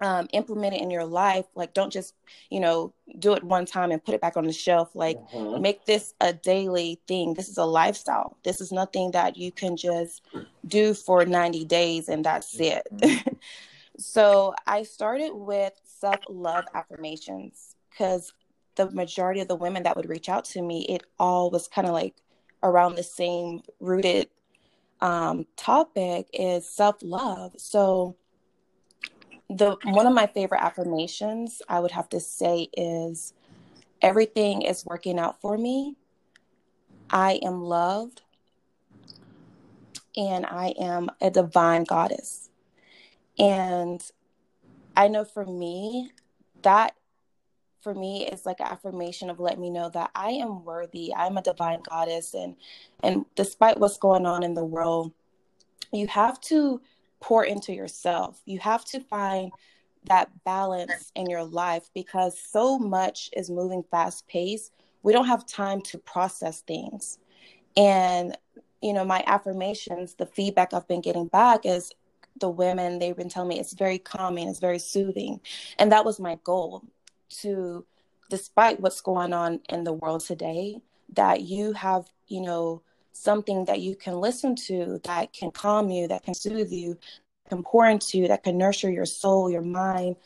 um, 0.00 0.28
implement 0.32 0.74
it 0.74 0.82
in 0.82 0.90
your 0.90 1.04
life. 1.04 1.46
Like, 1.54 1.72
don't 1.72 1.92
just, 1.92 2.14
you 2.50 2.60
know, 2.60 2.92
do 3.18 3.32
it 3.34 3.44
one 3.44 3.64
time 3.64 3.90
and 3.92 4.04
put 4.04 4.14
it 4.14 4.20
back 4.20 4.36
on 4.36 4.44
the 4.44 4.52
shelf. 4.52 4.90
Like, 4.94 5.18
mm-hmm. 5.30 5.62
make 5.62 5.84
this 5.86 6.14
a 6.20 6.32
daily 6.32 7.00
thing. 7.06 7.34
This 7.34 7.48
is 7.48 7.58
a 7.58 7.64
lifestyle. 7.64 8.36
This 8.42 8.60
is 8.60 8.72
nothing 8.72 9.12
that 9.12 9.36
you 9.36 9.52
can 9.52 9.76
just 9.76 10.22
do 10.66 10.94
for 10.94 11.24
90 11.24 11.64
days 11.64 12.08
and 12.08 12.24
that's 12.24 12.58
it. 12.58 12.86
So, 13.98 14.54
I 14.66 14.82
started 14.82 15.32
with 15.34 15.72
self 15.84 16.20
love 16.28 16.64
affirmations 16.74 17.76
because 17.90 18.32
the 18.76 18.90
majority 18.90 19.40
of 19.40 19.48
the 19.48 19.54
women 19.56 19.84
that 19.84 19.96
would 19.96 20.08
reach 20.08 20.28
out 20.28 20.44
to 20.46 20.62
me, 20.62 20.84
it 20.88 21.04
all 21.18 21.50
was 21.50 21.68
kind 21.68 21.86
of 21.86 21.92
like 21.92 22.16
around 22.62 22.96
the 22.96 23.02
same 23.02 23.62
rooted 23.80 24.28
um, 25.00 25.46
topic 25.56 26.28
is 26.32 26.68
self 26.68 26.96
love. 27.02 27.52
So 27.56 28.16
the 29.50 29.76
one 29.84 30.06
of 30.06 30.14
my 30.14 30.26
favorite 30.26 30.62
affirmations 30.62 31.60
I 31.68 31.80
would 31.80 31.90
have 31.92 32.08
to 32.10 32.20
say 32.20 32.68
is 32.76 33.34
everything 34.02 34.62
is 34.62 34.84
working 34.86 35.18
out 35.18 35.40
for 35.40 35.58
me. 35.58 35.96
I 37.10 37.38
am 37.42 37.62
loved 37.62 38.22
and 40.16 40.46
I 40.46 40.74
am 40.80 41.10
a 41.20 41.30
divine 41.30 41.84
goddess. 41.84 42.48
And 43.38 44.02
I 44.96 45.08
know 45.08 45.24
for 45.24 45.44
me, 45.44 46.10
that 46.62 46.94
for 47.80 47.94
me 47.94 48.26
is 48.26 48.46
like 48.46 48.60
an 48.60 48.66
affirmation 48.66 49.28
of 49.28 49.38
let 49.38 49.58
me 49.58 49.70
know 49.70 49.90
that 49.90 50.10
I 50.14 50.30
am 50.30 50.64
worthy. 50.64 51.14
I'm 51.14 51.36
a 51.36 51.42
divine 51.42 51.80
goddess 51.88 52.34
and 52.34 52.56
and 53.02 53.26
despite 53.36 53.78
what's 53.78 53.98
going 53.98 54.24
on 54.24 54.42
in 54.42 54.54
the 54.54 54.64
world, 54.64 55.12
you 55.92 56.06
have 56.06 56.40
to 56.42 56.80
pour 57.20 57.44
into 57.44 57.72
yourself. 57.72 58.40
You 58.46 58.58
have 58.60 58.84
to 58.86 59.00
find 59.00 59.52
that 60.06 60.30
balance 60.44 61.12
in 61.14 61.28
your 61.28 61.44
life 61.44 61.90
because 61.94 62.38
so 62.38 62.78
much 62.78 63.30
is 63.34 63.50
moving 63.50 63.84
fast 63.90 64.26
paced. 64.26 64.72
We 65.02 65.12
don't 65.12 65.26
have 65.26 65.46
time 65.46 65.80
to 65.82 65.98
process 65.98 66.60
things. 66.62 67.18
And, 67.76 68.36
you 68.82 68.92
know, 68.92 69.04
my 69.04 69.24
affirmations, 69.26 70.14
the 70.14 70.26
feedback 70.26 70.74
I've 70.74 70.88
been 70.88 71.00
getting 71.00 71.28
back 71.28 71.64
is 71.64 71.92
the 72.40 72.48
women, 72.48 72.98
they've 72.98 73.16
been 73.16 73.28
telling 73.28 73.48
me 73.48 73.60
it's 73.60 73.74
very 73.74 73.98
calming, 73.98 74.48
it's 74.48 74.58
very 74.58 74.78
soothing. 74.78 75.40
And 75.78 75.92
that 75.92 76.04
was 76.04 76.18
my 76.18 76.38
goal 76.44 76.82
to, 77.40 77.84
despite 78.30 78.80
what's 78.80 79.00
going 79.00 79.32
on 79.32 79.60
in 79.68 79.84
the 79.84 79.92
world 79.92 80.20
today, 80.20 80.80
that 81.14 81.42
you 81.42 81.72
have, 81.72 82.06
you 82.26 82.40
know, 82.40 82.82
something 83.12 83.64
that 83.66 83.80
you 83.80 83.94
can 83.94 84.14
listen 84.14 84.56
to 84.56 85.00
that 85.04 85.32
can 85.32 85.50
calm 85.50 85.90
you, 85.90 86.08
that 86.08 86.24
can 86.24 86.34
soothe 86.34 86.72
you, 86.72 86.98
can 87.48 87.62
pour 87.62 87.86
into 87.86 88.18
you, 88.18 88.28
that 88.28 88.42
can 88.42 88.58
nurture 88.58 88.90
your 88.90 89.06
soul, 89.06 89.50
your 89.50 89.62
mind, 89.62 90.16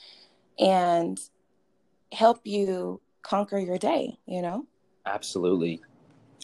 and 0.59 1.21
help 2.13 2.41
you 2.47 3.01
conquer 3.23 3.59
your 3.59 3.77
day, 3.79 4.19
you 4.27 4.41
know? 4.41 4.67
Absolutely. 5.05 5.83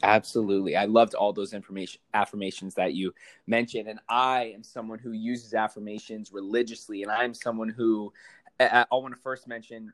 Absolutely. 0.03 0.77
I 0.77 0.85
loved 0.87 1.15
all 1.15 1.33
those 1.33 1.55
information 1.55 2.01
affirmations 2.13 2.75
that 2.75 2.95
you 2.95 3.15
mentioned. 3.47 3.89
And 3.89 4.01
I 4.09 4.53
am 4.55 4.63
someone 4.63 4.99
who 4.99 5.13
uses 5.13 5.55
affirmations 5.55 6.33
religiously. 6.33 7.03
And 7.03 7.11
I'm 7.11 7.33
someone 7.33 7.69
who 7.69 8.13
I, 8.61 8.85
I 8.91 8.95
want 8.97 9.15
to 9.15 9.21
first 9.21 9.49
mention 9.49 9.93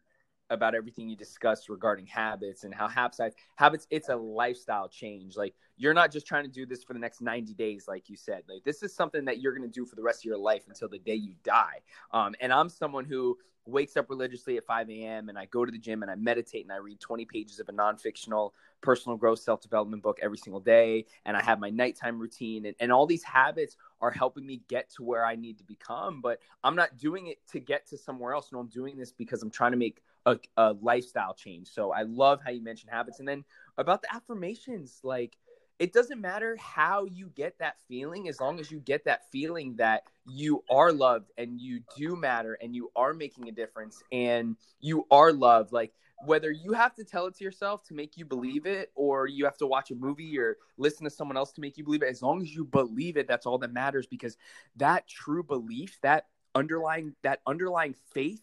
about 0.51 0.75
everything 0.75 1.09
you 1.09 1.17
discussed 1.17 1.69
regarding 1.69 2.07
habits 2.07 2.65
and 2.65 2.75
how 2.75 2.89
habits 2.89 3.21
habits 3.55 3.87
it's 3.91 4.09
a 4.09 4.17
lifestyle 4.17 4.89
change. 4.89 5.37
Like 5.37 5.55
you're 5.77 5.95
not 5.95 6.13
just 6.13 6.27
trying 6.27 6.45
to 6.45 6.51
do 6.51 6.67
this 6.67 6.85
for 6.85 6.93
the 6.93 6.99
next 6.99 7.23
90 7.23 7.55
days 7.55 7.87
like 7.89 8.11
you 8.11 8.17
said. 8.17 8.43
Like 8.49 8.65
this 8.65 8.83
is 8.83 8.95
something 8.95 9.25
that 9.25 9.41
you're 9.41 9.55
going 9.55 9.69
to 9.69 9.73
do 9.73 9.87
for 9.87 9.97
the 9.97 10.03
rest 10.03 10.21
of 10.21 10.25
your 10.25 10.39
life 10.39 10.65
until 10.69 10.89
the 10.89 10.99
day 10.99 11.15
you 11.15 11.35
die. 11.45 11.81
Um, 12.13 12.35
and 12.41 12.53
i'm 12.53 12.69
someone 12.69 13.05
who 13.05 13.39
wakes 13.67 13.97
up 13.97 14.11
religiously 14.11 14.57
at 14.57 14.65
5 14.65 14.91
a.m 14.91 15.29
and 15.29 15.39
i 15.39 15.45
go 15.45 15.65
to 15.65 15.71
the 15.71 15.79
gym 15.79 16.03
and 16.03 16.11
i 16.11 16.15
meditate 16.15 16.65
and 16.65 16.73
i 16.73 16.77
read 16.77 16.99
20 16.99 17.25
pages 17.27 17.61
of 17.61 17.69
a 17.69 17.73
non-fictional 17.73 18.55
personal 18.81 19.17
growth 19.17 19.39
self-development 19.39 20.03
book 20.03 20.19
every 20.23 20.39
single 20.39 20.61
day. 20.61 21.05
And 21.25 21.37
i 21.37 21.43
have 21.43 21.61
my 21.61 21.71
nighttime 21.71 22.19
routine. 22.19 22.67
And, 22.67 22.75
and 22.81 22.93
all 22.93 23.07
these 23.07 23.23
habits 23.23 23.77
are 24.01 24.11
helping 24.11 24.47
me 24.47 24.63
get 24.69 24.91
to 24.97 25.03
where 25.03 25.25
i 25.25 25.37
need 25.37 25.59
to 25.59 25.65
become 25.65 26.21
but 26.21 26.41
i'm 26.65 26.75
not 26.75 26.97
doing 26.97 27.29
it 27.29 27.39
to 27.53 27.61
get 27.61 27.87
to 27.89 27.99
somewhere 27.99 28.35
else. 28.35 28.51
No 28.53 28.59
i'm 28.59 28.69
doing 28.69 28.97
this 28.97 29.13
because 29.13 29.43
i'm 29.43 29.51
trying 29.51 29.73
to 29.73 29.79
make 29.79 30.03
a, 30.27 30.37
a 30.57 30.73
lifestyle 30.81 31.35
change. 31.35 31.69
So 31.69 31.93
I 31.93 32.03
love 32.03 32.41
how 32.45 32.51
you 32.51 32.63
mentioned 32.63 32.91
habits. 32.91 33.19
And 33.19 33.29
then 33.29 33.45
about 33.79 34.03
the 34.03 34.15
affirmations, 34.15 35.01
like 35.03 35.37
it 35.81 35.95
doesn't 35.95 36.21
matter 36.21 36.57
how 36.57 37.07
you 37.07 37.31
get 37.35 37.59
that 37.59 37.77
feeling 37.89 38.29
as 38.29 38.39
long 38.39 38.61
as 38.61 38.71
you 38.71 38.79
get 38.81 39.07
that 39.07 39.31
feeling 39.33 39.75
that 39.77 40.03
you 40.27 40.63
are 40.71 40.93
loved 40.93 41.31
and 41.39 41.59
you 41.59 41.81
do 41.97 42.15
matter 42.15 42.59
and 42.61 42.77
you 42.77 42.93
are 42.95 43.15
making 43.15 43.49
a 43.49 43.53
difference 43.53 44.03
and 44.13 44.57
you 44.81 45.07
are 45.11 45.33
loved 45.33 45.73
like 45.73 45.93
whether 46.27 46.51
you 46.51 46.75
have 46.75 46.95
to 46.95 47.03
tell 47.03 47.27
it 47.27 47.35
to 47.35 47.43
yourself 47.43 47.83
to 47.83 47.95
make 47.95 48.19
you 48.19 48.27
believe 48.27 48.67
it 48.67 48.93
or 48.95 49.27
you 49.27 49.47
have 49.47 49.57
to 49.57 49.67
watch 49.67 49.91
a 49.91 49.95
movie 49.95 50.39
or 50.39 50.59
listen 50.77 51.03
to 51.05 51.11
someone 51.11 51.39
else 51.39 51.51
to 51.51 51.63
make 51.63 51.79
you 51.79 51.85
believe 51.85 52.03
it 52.03 52.11
as 52.11 52.21
long 52.21 52.43
as 52.43 52.55
you 52.55 52.63
believe 52.63 53.17
it 53.17 53.27
that's 53.27 53.47
all 53.47 53.57
that 53.57 53.73
matters 53.73 54.07
because 54.07 54.37
that 54.77 55.09
true 55.09 55.43
belief 55.43 55.99
that 56.03 56.27
underlying 56.55 57.15
that 57.23 57.41
underlying 57.47 57.95
faith 58.13 58.43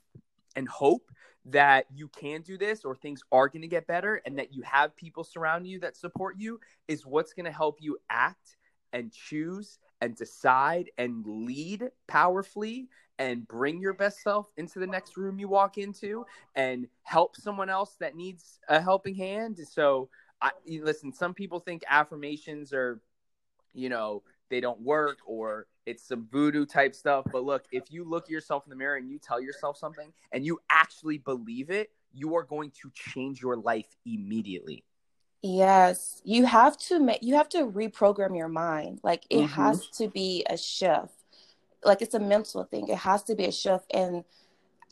and 0.55 0.67
hope 0.67 1.11
that 1.47 1.85
you 1.93 2.09
can 2.09 2.41
do 2.41 2.57
this 2.57 2.83
or 2.83 2.95
things 2.95 3.21
are 3.31 3.47
going 3.47 3.61
to 3.61 3.67
get 3.67 3.87
better 3.87 4.21
and 4.25 4.37
that 4.37 4.53
you 4.53 4.61
have 4.63 4.95
people 4.95 5.23
surround 5.23 5.65
you 5.65 5.79
that 5.79 5.95
support 5.95 6.35
you 6.37 6.59
is 6.87 7.05
what's 7.05 7.33
going 7.33 7.45
to 7.45 7.51
help 7.51 7.77
you 7.79 7.97
act 8.09 8.57
and 8.93 9.11
choose 9.11 9.79
and 10.01 10.15
decide 10.15 10.91
and 10.97 11.25
lead 11.25 11.89
powerfully 12.07 12.87
and 13.19 13.47
bring 13.47 13.79
your 13.79 13.93
best 13.93 14.21
self 14.21 14.47
into 14.57 14.79
the 14.79 14.87
next 14.87 15.17
room 15.17 15.39
you 15.39 15.47
walk 15.47 15.77
into 15.77 16.25
and 16.55 16.87
help 17.03 17.35
someone 17.35 17.69
else 17.69 17.95
that 17.99 18.15
needs 18.15 18.59
a 18.69 18.79
helping 18.79 19.15
hand. 19.15 19.57
So 19.57 20.09
I 20.41 20.51
listen 20.67 21.11
some 21.13 21.33
people 21.33 21.59
think 21.59 21.83
affirmations 21.89 22.73
are 22.73 23.01
you 23.73 23.89
know 23.89 24.21
they 24.49 24.59
don't 24.59 24.81
work 24.81 25.17
or 25.25 25.65
it's 25.87 26.03
some 26.03 26.27
voodoo 26.29 26.65
type 26.65 26.93
stuff. 26.93 27.25
But 27.31 27.45
look, 27.45 27.63
if 27.71 27.89
you 27.89 28.03
look 28.03 28.25
at 28.25 28.29
yourself 28.29 28.63
in 28.65 28.69
the 28.69 28.75
mirror 28.75 28.97
and 28.97 29.09
you 29.09 29.19
tell 29.19 29.39
yourself 29.39 29.77
something 29.77 30.11
and 30.33 30.45
you 30.45 30.59
actually 30.69 31.17
believe 31.17 31.69
it, 31.69 31.91
you 32.13 32.35
are 32.35 32.43
going 32.43 32.71
to 32.81 32.91
change 32.93 33.41
your 33.41 33.55
life 33.55 33.87
immediately. 34.05 34.83
Yes, 35.41 36.21
you 36.25 36.45
have 36.45 36.77
to 36.79 36.99
make 36.99 37.23
you 37.23 37.35
have 37.35 37.47
to 37.49 37.65
reprogram 37.65 38.35
your 38.35 38.49
mind. 38.49 38.99
Like 39.01 39.25
it 39.29 39.43
mm-hmm. 39.43 39.61
has 39.61 39.87
to 39.91 40.09
be 40.09 40.45
a 40.49 40.57
shift. 40.57 41.13
Like 41.83 42.01
it's 42.01 42.15
a 42.15 42.19
mental 42.19 42.65
thing. 42.65 42.89
It 42.89 42.97
has 42.97 43.23
to 43.23 43.35
be 43.35 43.45
a 43.45 43.51
shift 43.51 43.85
and 43.93 44.25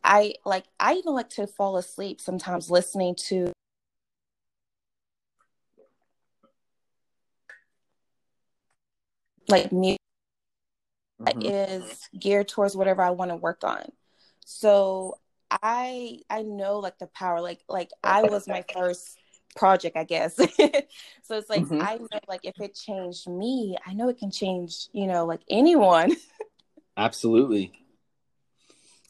I 0.04 0.36
like 0.46 0.66
I 0.80 0.94
even 0.94 1.14
like 1.14 1.30
to 1.32 1.46
fall 1.46 1.78
asleep 1.78 2.22
sometimes 2.22 2.72
listening 2.72 3.16
to 3.28 3.52
like 9.50 9.74
music 9.74 10.00
mm-hmm. 11.25 11.84
is 11.84 12.10
geared 12.17 12.48
towards 12.48 12.75
whatever 12.75 13.01
I 13.01 13.12
want 13.12 13.32
to 13.32 13.36
work 13.36 13.63
on. 13.63 13.84
So 14.46 15.20
I 15.50 16.20
I 16.29 16.44
know 16.44 16.79
like 16.79 16.98
the 17.00 17.08
power 17.08 17.41
like 17.41 17.62
like 17.67 17.91
I 18.03 18.24
was 18.24 18.48
my 18.48 18.63
first 18.74 19.17
project 19.55 19.98
I 19.98 20.03
guess. 20.03 20.36
so 20.36 20.46
it's 20.48 21.50
like 21.50 21.62
mm-hmm. 21.62 21.82
I 21.82 21.96
know 21.98 22.20
like 22.27 22.41
if 22.44 22.60
it 22.60 22.75
changed 22.75 23.27
me, 23.27 23.77
I 23.86 23.94
know 23.94 24.10
it 24.10 24.20
can 24.20 24.32
change, 24.32 24.88
you 24.94 25.08
know, 25.08 25.25
like 25.25 25.41
anyone. 25.50 26.15
Absolutely. 26.98 27.74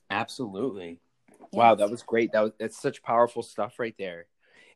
Absolutely. 0.10 1.00
Yes. 1.29 1.39
Wow, 1.51 1.75
that 1.75 1.89
was 1.89 2.03
great. 2.03 2.31
That 2.31 2.41
was 2.41 2.51
that's 2.60 2.81
such 2.81 3.03
powerful 3.03 3.43
stuff 3.43 3.79
right 3.79 3.95
there. 3.98 4.25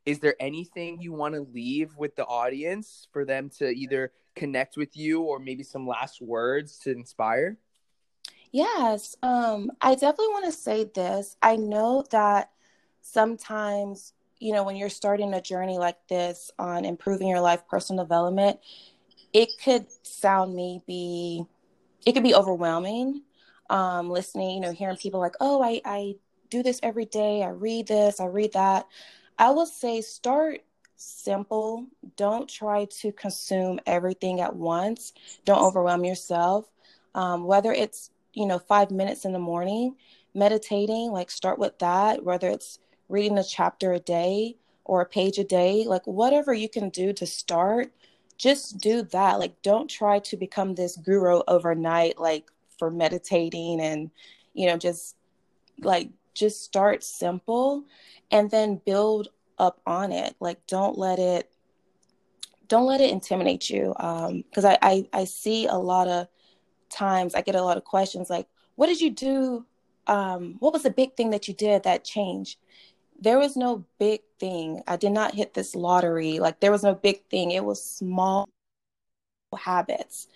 Is 0.06 0.20
there 0.20 0.36
anything 0.40 1.02
you 1.02 1.14
want 1.14 1.36
to 1.36 1.42
leave 1.42 1.96
with 1.98 2.16
the 2.16 2.26
audience 2.26 3.08
for 3.12 3.26
them 3.26 3.50
to 3.58 3.70
either 3.70 4.12
connect 4.36 4.78
with 4.78 4.96
you 4.96 5.22
or 5.22 5.40
maybe 5.40 5.64
some 5.64 5.88
last 5.88 6.22
words 6.22 6.80
to 6.80 6.92
inspire? 6.92 7.58
Yes, 8.52 9.16
um, 9.22 9.72
I 9.82 9.94
definitely 9.94 10.30
want 10.30 10.46
to 10.46 10.52
say 10.52 10.86
this. 10.96 11.38
I 11.42 11.56
know 11.56 12.04
that 12.12 12.50
sometimes, 13.02 14.14
you 14.40 14.54
know, 14.54 14.64
when 14.64 14.76
you're 14.76 14.90
starting 14.90 15.34
a 15.34 15.42
journey 15.42 15.78
like 15.78 15.98
this 16.08 16.50
on 16.58 16.86
improving 16.86 17.28
your 17.28 17.42
life, 17.42 17.68
personal 17.68 18.04
development, 18.04 18.60
it 19.34 19.50
could 19.64 19.86
sound 20.04 20.56
maybe, 20.56 21.46
it 22.06 22.14
could 22.14 22.24
be 22.24 22.34
overwhelming. 22.34 23.24
Um, 23.70 24.10
listening, 24.10 24.56
you 24.56 24.62
know, 24.62 24.72
hearing 24.72 24.98
people 24.98 25.20
like, 25.20 25.36
oh, 25.40 25.62
I, 25.62 25.80
I 25.86 26.16
do 26.50 26.64
this 26.64 26.80
every 26.82 27.06
day. 27.06 27.44
I 27.44 27.50
read 27.50 27.88
this, 27.88 28.20
I 28.20 28.26
read 28.26 28.54
that. 28.54 28.88
I 29.40 29.52
will 29.52 29.66
say 29.66 30.02
start 30.02 30.62
simple. 30.98 31.88
Don't 32.18 32.50
try 32.50 32.86
to 33.00 33.14
consume 33.14 33.80
everything 33.86 34.42
at 34.42 34.54
once. 34.54 35.14
Don't 35.46 35.64
overwhelm 35.64 36.04
yourself. 36.04 36.70
Um, 37.16 37.46
whether 37.46 37.72
it's, 37.72 38.12
you 38.34 38.46
know, 38.46 38.60
five 38.60 38.92
minutes 38.92 39.24
in 39.24 39.32
the 39.32 39.40
morning, 39.40 39.96
meditating, 40.36 41.12
like 41.12 41.32
start 41.32 41.58
with 41.58 41.80
that, 41.80 42.24
whether 42.24 42.50
it's 42.50 42.80
reading 43.08 43.38
a 43.38 43.44
chapter 43.44 43.94
a 43.94 44.00
day 44.00 44.58
or 44.84 45.02
a 45.02 45.06
page 45.06 45.40
a 45.40 45.44
day, 45.46 45.86
like 45.88 46.06
whatever 46.06 46.54
you 46.54 46.68
can 46.68 46.90
do 46.90 47.14
to 47.14 47.26
start, 47.26 47.94
just 48.38 48.78
do 48.78 49.04
that. 49.04 49.40
Like, 49.40 49.62
don't 49.62 49.90
try 49.90 50.20
to 50.20 50.38
become 50.38 50.76
this 50.76 50.98
guru 50.98 51.42
overnight, 51.48 52.20
like 52.20 52.52
for 52.78 52.92
meditating 52.92 53.80
and, 53.82 54.12
you 54.54 54.68
know, 54.68 54.78
just 54.78 55.16
like, 55.82 56.10
just 56.40 56.64
start 56.64 57.04
simple 57.04 57.84
and 58.32 58.50
then 58.50 58.82
build 58.86 59.28
up 59.58 59.82
on 59.86 60.12
it. 60.12 60.36
Like 60.40 60.66
don't 60.68 60.98
let 60.98 61.20
it 61.20 61.52
don't 62.68 62.86
let 62.86 63.02
it 63.02 63.12
intimidate 63.12 63.70
you. 63.70 63.94
Um, 64.00 64.44
because 64.50 64.66
I, 64.66 64.78
I 64.82 65.08
I 65.14 65.26
see 65.26 65.68
a 65.68 65.76
lot 65.76 66.08
of 66.08 66.28
times 66.90 67.36
I 67.36 67.42
get 67.42 67.56
a 67.56 67.62
lot 67.62 67.78
of 67.78 67.84
questions 67.84 68.30
like, 68.30 68.48
what 68.76 68.88
did 68.88 69.02
you 69.02 69.12
do? 69.12 69.66
Um, 70.08 70.56
what 70.60 70.74
was 70.74 70.84
the 70.84 70.90
big 70.90 71.16
thing 71.16 71.32
that 71.32 71.48
you 71.48 71.54
did 71.54 71.84
that 71.84 72.04
changed? 72.04 72.58
There 73.22 73.38
was 73.38 73.58
no 73.58 73.86
big 74.00 74.22
thing. 74.40 74.82
I 74.88 74.96
did 74.96 75.12
not 75.12 75.36
hit 75.36 75.54
this 75.54 75.76
lottery. 75.76 76.40
Like 76.40 76.62
there 76.62 76.72
was 76.72 76.84
no 76.84 76.96
big 76.96 77.26
thing. 77.30 77.52
It 77.52 77.66
was 77.66 77.84
small 77.84 78.48
habits 79.58 80.28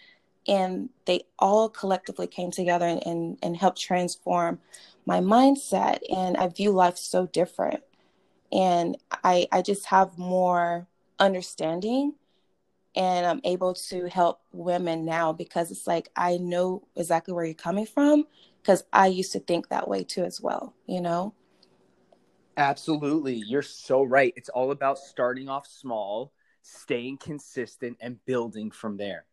and 0.48 0.90
they 1.06 1.22
all 1.40 1.70
collectively 1.70 2.28
came 2.28 2.52
together 2.52 2.86
and, 2.86 3.06
and, 3.06 3.38
and 3.42 3.58
helped 3.58 3.80
transform 3.80 4.60
my 5.06 5.20
mindset 5.20 6.00
and 6.14 6.38
i 6.38 6.48
view 6.48 6.72
life 6.72 6.98
so 6.98 7.28
different. 7.28 7.84
And 8.52 8.98
i 9.24 9.48
i 9.52 9.62
just 9.62 9.86
have 9.88 10.18
more 10.18 10.88
understanding 11.20 12.14
and 12.96 13.26
i'm 13.26 13.42
able 13.44 13.74
to 13.74 14.08
help 14.08 14.42
women 14.52 15.06
now 15.06 15.32
because 15.34 15.72
it's 15.72 15.88
like 15.88 16.10
i 16.16 16.38
know 16.38 16.84
exactly 16.96 17.34
where 17.34 17.46
you're 17.46 17.54
coming 17.54 17.86
from 17.86 18.26
because 18.62 18.84
i 18.92 19.08
used 19.08 19.32
to 19.32 19.40
think 19.40 19.70
that 19.70 19.88
way 19.88 20.04
too 20.04 20.24
as 20.24 20.42
well 20.42 20.74
you 20.86 21.02
know? 21.02 21.34
Absolutely. 22.58 23.36
You're 23.36 23.64
so 23.64 24.04
right. 24.04 24.32
It's 24.36 24.50
all 24.50 24.72
about 24.72 25.00
starting 25.00 25.50
off 25.50 25.66
small 25.66 26.34
staying 26.62 27.18
consistent 27.18 27.98
and 28.00 28.24
building 28.26 28.72
from 28.72 28.96
there 28.98 29.26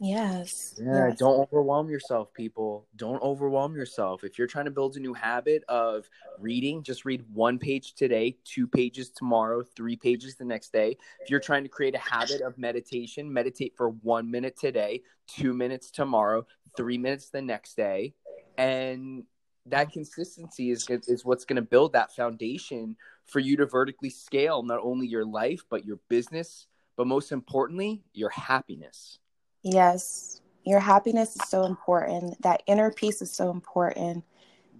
Yes. 0.00 0.74
Yeah, 0.78 1.08
yes. 1.08 1.18
don't 1.18 1.46
overwhelm 1.52 1.90
yourself, 1.90 2.32
people. 2.32 2.86
Don't 2.96 3.22
overwhelm 3.22 3.76
yourself. 3.76 4.24
If 4.24 4.38
you're 4.38 4.46
trying 4.46 4.64
to 4.64 4.70
build 4.70 4.96
a 4.96 5.00
new 5.00 5.12
habit 5.12 5.62
of 5.68 6.08
reading, 6.38 6.82
just 6.82 7.04
read 7.04 7.22
one 7.34 7.58
page 7.58 7.94
today, 7.94 8.38
two 8.44 8.66
pages 8.66 9.10
tomorrow, 9.10 9.62
three 9.62 9.96
pages 9.96 10.36
the 10.36 10.44
next 10.46 10.72
day. 10.72 10.96
If 11.22 11.28
you're 11.30 11.38
trying 11.38 11.64
to 11.64 11.68
create 11.68 11.94
a 11.94 11.98
habit 11.98 12.40
of 12.40 12.56
meditation, 12.56 13.30
meditate 13.30 13.74
for 13.76 13.90
one 13.90 14.30
minute 14.30 14.58
today, 14.58 15.02
two 15.26 15.52
minutes 15.52 15.90
tomorrow, 15.90 16.46
three 16.78 16.96
minutes 16.96 17.28
the 17.28 17.42
next 17.42 17.76
day. 17.76 18.14
And 18.56 19.24
that 19.66 19.92
consistency 19.92 20.70
is, 20.70 20.88
is 20.88 21.26
what's 21.26 21.44
going 21.44 21.56
to 21.56 21.62
build 21.62 21.92
that 21.92 22.14
foundation 22.16 22.96
for 23.26 23.40
you 23.40 23.58
to 23.58 23.66
vertically 23.66 24.10
scale 24.10 24.62
not 24.62 24.80
only 24.82 25.06
your 25.06 25.26
life, 25.26 25.60
but 25.68 25.84
your 25.84 25.98
business, 26.08 26.68
but 26.96 27.06
most 27.06 27.32
importantly, 27.32 28.02
your 28.14 28.30
happiness. 28.30 29.18
Yes, 29.62 30.40
your 30.64 30.80
happiness 30.80 31.36
is 31.36 31.48
so 31.48 31.64
important. 31.64 32.40
That 32.42 32.62
inner 32.66 32.90
peace 32.90 33.22
is 33.22 33.30
so 33.30 33.50
important. 33.50 34.24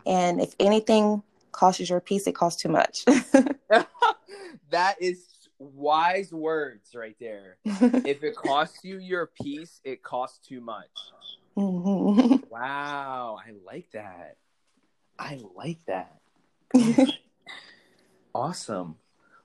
And 0.07 0.41
if 0.41 0.55
anything 0.59 1.23
costs 1.53 1.89
your 1.89 2.01
peace, 2.01 2.27
it 2.27 2.35
costs 2.35 2.63
too 2.63 2.69
much. 2.69 3.05
that 4.71 4.97
is 5.01 5.27
wise 5.59 6.33
words 6.33 6.95
right 6.95 7.17
there. 7.21 7.59
if 7.65 8.25
it 8.25 8.35
costs 8.35 8.85
you 8.85 8.99
your 8.99 9.27
peace, 9.27 9.81
it 9.85 10.03
costs 10.03 10.47
too 10.47 10.61
much. 10.61 10.91
Mm-hmm. 11.57 12.45
Wow, 12.49 13.39
I 13.45 13.53
like 13.67 13.91
that. 13.93 14.37
I 15.19 15.41
like 15.55 15.79
that. 15.87 16.21
awesome. 18.35 18.97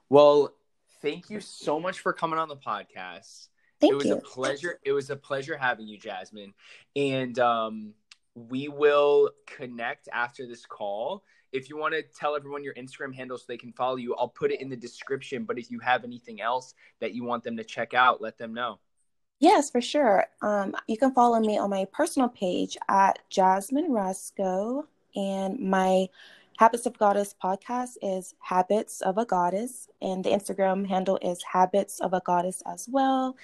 Well, 0.09 0.53
thank 1.01 1.29
you 1.29 1.41
so 1.41 1.79
much 1.79 1.99
for 1.99 2.13
coming 2.13 2.39
on 2.39 2.47
the 2.47 2.55
podcast. 2.55 3.47
Thank 3.79 3.93
it 3.93 3.95
was 3.95 4.05
you. 4.05 4.15
a 4.15 4.21
pleasure. 4.21 4.79
It 4.83 4.91
was 4.91 5.09
a 5.09 5.15
pleasure 5.15 5.57
having 5.57 5.87
you, 5.87 5.97
Jasmine. 5.97 6.53
And 6.95 7.37
um, 7.39 7.93
we 8.35 8.67
will 8.67 9.31
connect 9.45 10.09
after 10.13 10.47
this 10.47 10.65
call. 10.65 11.23
If 11.51 11.69
you 11.69 11.77
want 11.77 11.93
to 11.93 12.03
tell 12.03 12.35
everyone 12.35 12.63
your 12.63 12.73
Instagram 12.73 13.15
handle 13.15 13.37
so 13.37 13.45
they 13.47 13.57
can 13.57 13.71
follow 13.71 13.95
you, 13.95 14.15
I'll 14.15 14.27
put 14.27 14.51
it 14.51 14.61
in 14.61 14.69
the 14.69 14.75
description. 14.75 15.45
But 15.45 15.57
if 15.57 15.71
you 15.71 15.79
have 15.79 16.03
anything 16.03 16.41
else 16.41 16.73
that 16.99 17.13
you 17.13 17.23
want 17.23 17.43
them 17.43 17.55
to 17.57 17.63
check 17.63 17.93
out, 17.93 18.21
let 18.21 18.37
them 18.37 18.53
know. 18.53 18.79
Yes, 19.39 19.69
for 19.69 19.81
sure. 19.81 20.25
Um, 20.41 20.75
you 20.87 20.97
can 20.97 21.13
follow 21.13 21.39
me 21.39 21.57
on 21.57 21.69
my 21.69 21.85
personal 21.91 22.29
page 22.29 22.77
at 22.87 23.19
Jasmine 23.29 23.91
Rasco, 23.91 24.85
and 25.15 25.59
my 25.59 26.07
Habits 26.57 26.85
of 26.85 26.97
Goddess 26.97 27.35
podcast 27.43 27.97
is 28.01 28.33
Habits 28.39 29.01
of 29.01 29.17
a 29.17 29.25
Goddess, 29.25 29.89
and 30.01 30.23
the 30.23 30.29
Instagram 30.29 30.87
handle 30.87 31.19
is 31.21 31.43
Habits 31.43 31.99
of 31.99 32.13
a 32.13 32.21
Goddess 32.21 32.63
as 32.65 32.87
well. 32.89 33.35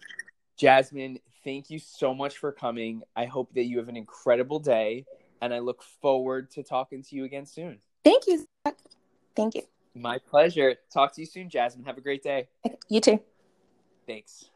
Jasmine, 0.56 1.18
thank 1.44 1.68
you 1.68 1.78
so 1.78 2.14
much 2.14 2.38
for 2.38 2.50
coming. 2.50 3.02
I 3.14 3.26
hope 3.26 3.52
that 3.54 3.64
you 3.64 3.76
have 3.76 3.90
an 3.90 3.96
incredible 3.96 4.58
day, 4.58 5.04
and 5.42 5.52
I 5.52 5.58
look 5.58 5.82
forward 5.82 6.50
to 6.52 6.62
talking 6.62 7.02
to 7.02 7.14
you 7.14 7.24
again 7.24 7.44
soon. 7.44 7.78
Thank 8.06 8.28
you. 8.28 8.46
Zach. 8.64 8.76
Thank 9.34 9.56
you. 9.56 9.62
My 9.96 10.18
pleasure. 10.18 10.76
Talk 10.94 11.12
to 11.14 11.22
you 11.22 11.26
soon, 11.26 11.50
Jasmine. 11.50 11.84
Have 11.86 11.98
a 11.98 12.00
great 12.00 12.22
day. 12.22 12.46
You 12.88 13.00
too. 13.00 13.18
Thanks. 14.06 14.48